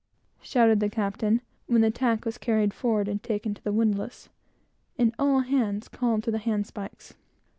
[0.41, 4.29] shouted the captain; when the tack was carried forward and taken to the windlass,
[4.97, 7.13] and all hands called to the handspikes.